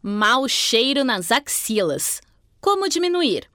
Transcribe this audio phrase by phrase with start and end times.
[0.00, 2.20] Mau cheiro nas axilas.
[2.60, 3.48] Como diminuir?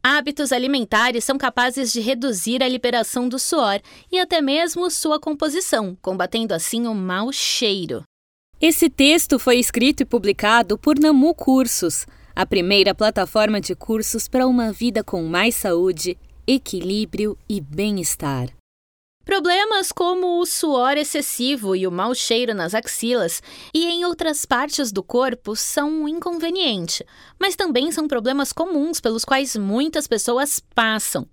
[0.00, 5.96] Hábitos alimentares são capazes de reduzir a liberação do suor e até mesmo sua composição,
[6.00, 8.04] combatendo assim o mau cheiro.
[8.60, 14.46] Esse texto foi escrito e publicado por Namu Cursos, a primeira plataforma de cursos para
[14.46, 18.50] uma vida com mais saúde, equilíbrio e bem-estar.
[19.24, 23.40] Problemas como o suor excessivo e o mau cheiro nas axilas
[23.72, 27.06] e em outras partes do corpo são um inconveniente,
[27.38, 31.24] mas também são problemas comuns pelos quais muitas pessoas passam.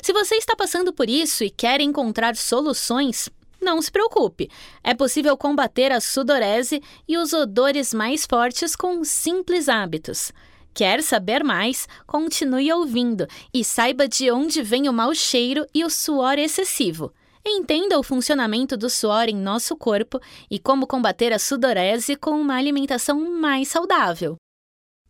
[0.00, 3.28] Se você está passando por isso e quer encontrar soluções,
[3.60, 4.50] não se preocupe.
[4.82, 10.32] É possível combater a sudorese e os odores mais fortes com simples hábitos.
[10.72, 11.86] Quer saber mais?
[12.06, 17.12] Continue ouvindo e saiba de onde vem o mau cheiro e o suor excessivo.
[17.46, 20.18] Entenda o funcionamento do suor em nosso corpo
[20.50, 24.36] e como combater a sudorese com uma alimentação mais saudável.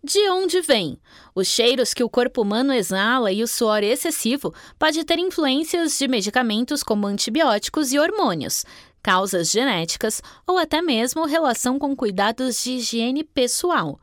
[0.03, 0.99] De onde vem?
[1.35, 6.07] Os cheiros que o corpo humano exala e o suor excessivo pode ter influências de
[6.09, 8.67] medicamentos como antibióticos e hormônios,
[9.03, 13.99] causas genéticas ou até mesmo relação com cuidados de higiene pessoal.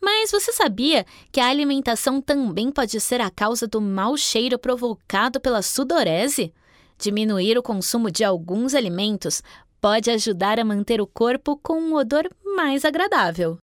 [0.00, 5.40] Mas você sabia que a alimentação também pode ser a causa do mau cheiro provocado
[5.40, 6.52] pela sudorese?
[6.98, 9.42] Diminuir o consumo de alguns alimentos
[9.80, 13.58] pode ajudar a manter o corpo com um odor mais agradável.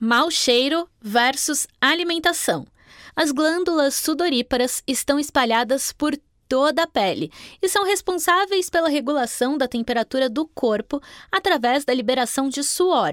[0.00, 2.66] Mau cheiro versus alimentação.
[3.16, 6.16] As glândulas sudoríparas estão espalhadas por
[6.48, 12.48] toda a pele e são responsáveis pela regulação da temperatura do corpo através da liberação
[12.48, 13.12] de suor.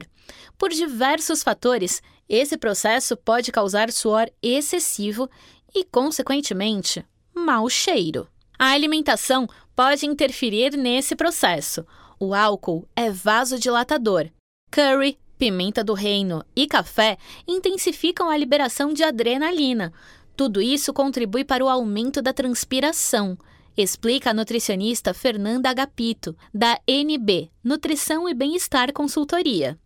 [0.57, 5.29] Por diversos fatores, esse processo pode causar suor excessivo
[5.73, 8.27] e, consequentemente, mau cheiro.
[8.57, 11.85] A alimentação pode interferir nesse processo.
[12.19, 14.29] O álcool é vasodilatador.
[14.71, 19.91] Curry, pimenta do reino e café intensificam a liberação de adrenalina.
[20.35, 23.37] Tudo isso contribui para o aumento da transpiração,
[23.77, 29.77] explica a nutricionista Fernanda Agapito, da NB Nutrição e Bem-Estar Consultoria.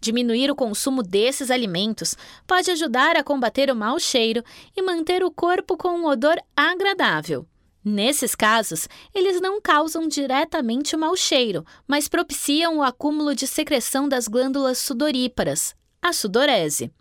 [0.00, 2.16] Diminuir o consumo desses alimentos
[2.46, 4.42] pode ajudar a combater o mau cheiro
[4.74, 7.46] e manter o corpo com um odor agradável.
[7.84, 14.26] Nesses casos, eles não causam diretamente mau cheiro, mas propiciam o acúmulo de secreção das
[14.28, 16.92] glândulas sudoríparas, a sudorese.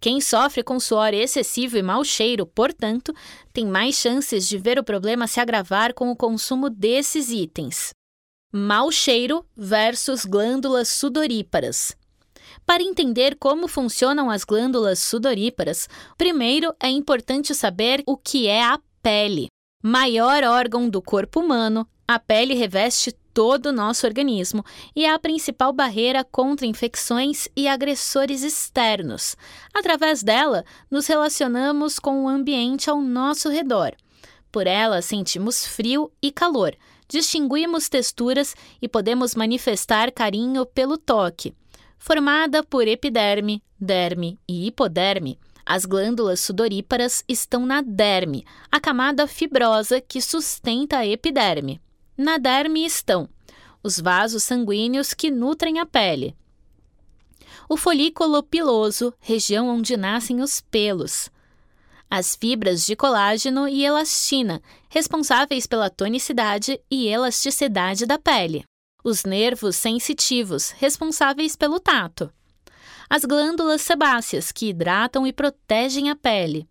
[0.00, 3.14] Quem sofre com suor excessivo e mau cheiro, portanto,
[3.52, 7.90] tem mais chances de ver o problema se agravar com o consumo desses itens.
[8.52, 11.96] Mau cheiro versus glândulas sudoríparas.
[12.66, 18.80] Para entender como funcionam as glândulas sudoríparas, primeiro é importante saber o que é a
[19.02, 19.48] pele.
[19.82, 24.62] Maior órgão do corpo humano, a pele reveste todo o nosso organismo
[24.94, 29.36] e é a principal barreira contra infecções e agressores externos.
[29.72, 33.92] Através dela, nos relacionamos com o ambiente ao nosso redor.
[34.52, 36.76] Por ela, sentimos frio e calor,
[37.08, 41.54] distinguimos texturas e podemos manifestar carinho pelo toque.
[41.98, 45.38] Formada por epiderme, derme e hipoderme,
[45.72, 51.80] as glândulas sudoríparas estão na derme, a camada fibrosa que sustenta a epiderme.
[52.16, 53.28] Na derme estão
[53.80, 56.36] os vasos sanguíneos que nutrem a pele,
[57.68, 61.30] o folículo piloso, região onde nascem os pelos,
[62.10, 68.64] as fibras de colágeno e elastina, responsáveis pela tonicidade e elasticidade da pele,
[69.04, 72.28] os nervos sensitivos, responsáveis pelo tato,
[73.10, 76.68] as glândulas sebáceas, que hidratam e protegem a pele,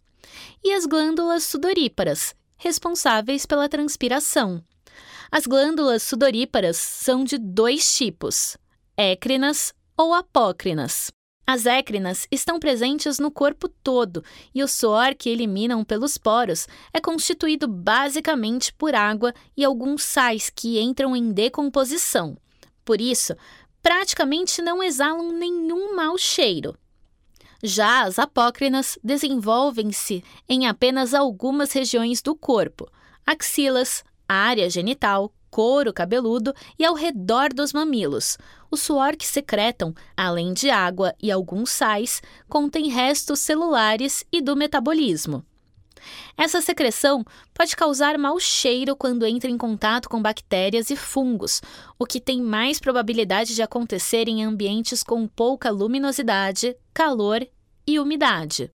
[0.64, 4.64] e as glândulas sudoríparas, responsáveis pela transpiração.
[5.30, 8.58] As glândulas sudoríparas são de dois tipos:
[8.96, 11.12] écrinas ou apócrinas.
[11.46, 14.24] As écrinas estão presentes no corpo todo
[14.54, 20.50] e o suor que eliminam pelos poros é constituído basicamente por água e alguns sais
[20.50, 22.38] que entram em decomposição.
[22.86, 23.36] Por isso,
[23.90, 26.78] praticamente não exalam nenhum mau cheiro.
[27.64, 32.88] Já as apócrinas desenvolvem-se em apenas algumas regiões do corpo:
[33.26, 38.38] axilas, área genital, couro cabeludo e ao redor dos mamilos.
[38.70, 44.56] O suor que secretam, além de água e alguns sais, contém restos celulares e do
[44.56, 45.44] metabolismo.
[46.38, 51.62] Essa secreção pode causar mau cheiro quando entra em contato com bactérias e fungos,
[51.98, 57.48] o que tem mais probabilidade de acontecer em ambientes com pouca luminosidade, calor
[57.86, 58.70] e umidade.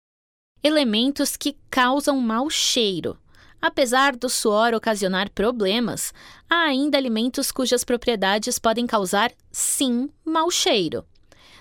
[0.64, 3.18] Elementos que causam mau cheiro.
[3.62, 6.14] Apesar do suor ocasionar problemas,
[6.50, 11.06] há ainda alimentos cujas propriedades podem causar, sim, mau cheiro.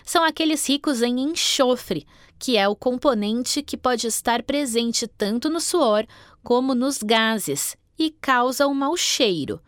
[0.05, 2.07] São aqueles ricos em enxofre,
[2.39, 6.07] que é o componente que pode estar presente tanto no suor
[6.43, 9.61] como nos gases e causa um mau cheiro.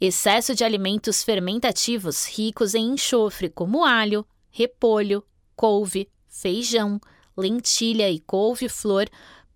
[0.00, 7.00] Excesso de alimentos fermentativos ricos em enxofre, como alho, repolho, couve, feijão,
[7.36, 9.06] lentilha e couve-flor,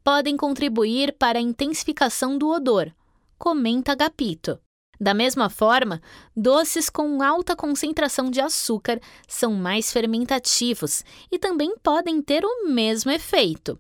[0.03, 2.95] podem contribuir para a intensificação do odor,
[3.39, 4.59] comenta Gapito.
[5.01, 6.03] Da mesma forma,
[6.37, 11.03] doces com alta concentração de açúcar são mais fermentativos
[11.33, 13.79] e também podem ter o mesmo efeito.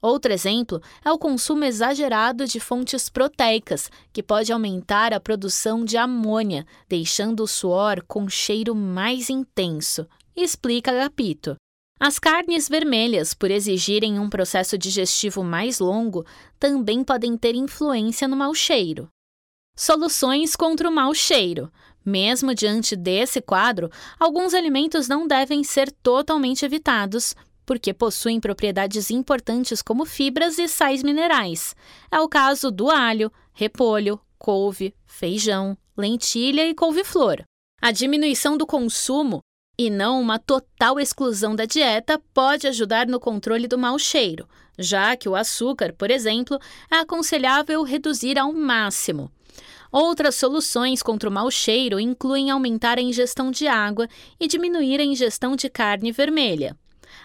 [0.00, 5.96] Outro exemplo é o consumo exagerado de fontes proteicas, que pode aumentar a produção de
[5.96, 11.54] amônia, deixando o suor com cheiro mais intenso, explica Gapito.
[12.00, 16.26] As carnes vermelhas, por exigirem um processo digestivo mais longo,
[16.58, 19.08] também podem ter influência no mau cheiro.
[19.74, 21.72] Soluções contra o mau cheiro.
[22.04, 27.34] Mesmo diante desse quadro, alguns alimentos não devem ser totalmente evitados,
[27.64, 31.74] porque possuem propriedades importantes como fibras e sais minerais.
[32.10, 37.42] É o caso do alho, repolho, couve, feijão, lentilha e couve-flor.
[37.80, 39.40] A diminuição do consumo
[39.78, 44.46] e não uma total exclusão da dieta pode ajudar no controle do mau cheiro,
[44.78, 46.58] já que o açúcar, por exemplo,
[46.90, 49.30] é aconselhável reduzir ao máximo.
[49.92, 54.08] Outras soluções contra o mau cheiro incluem aumentar a ingestão de água
[54.40, 56.74] e diminuir a ingestão de carne vermelha.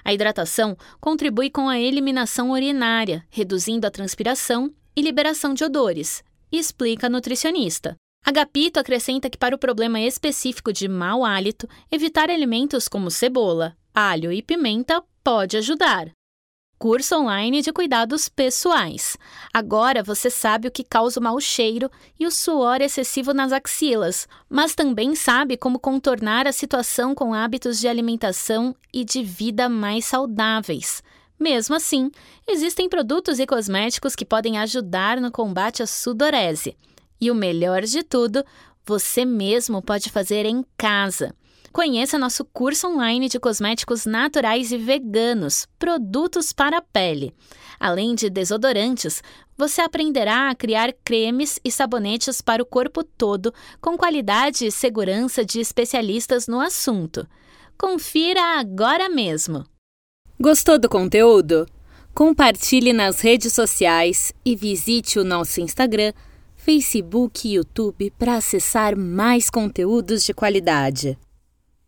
[0.03, 6.21] A hidratação contribui com a eliminação urinária, reduzindo a transpiração e liberação de odores,
[6.51, 7.95] explica a nutricionista.
[8.25, 14.31] Agapito acrescenta que, para o problema específico de mau hálito, evitar alimentos como cebola, alho
[14.33, 16.16] e pimenta pode ajudar.
[16.79, 19.17] Curso online de cuidados pessoais.
[19.51, 21.89] Agora você sabe o que causa o mau cheiro
[22.19, 27.79] e o suor excessivo nas axilas, mas também sabe como contornar a situação com hábitos
[27.79, 31.01] de alimentação e de vida mais saudáveis.
[31.39, 32.11] Mesmo assim,
[32.47, 36.77] existem produtos e cosméticos que podem ajudar no combate à sudorese.
[37.19, 38.45] E o melhor de tudo,
[38.85, 41.33] você mesmo pode fazer em casa.
[41.77, 47.35] Conheça nosso curso online de cosméticos naturais e veganos, produtos para a pele.
[47.79, 49.21] Além de desodorantes,
[49.55, 55.45] você aprenderá a criar cremes e sabonetes para o corpo todo, com qualidade e segurança
[55.45, 57.27] de especialistas no assunto.
[57.77, 59.63] Confira agora mesmo!
[60.41, 61.67] Gostou do conteúdo?
[62.11, 66.11] Compartilhe nas redes sociais e visite o nosso Instagram,
[66.55, 71.15] Facebook e YouTube para acessar mais conteúdos de qualidade.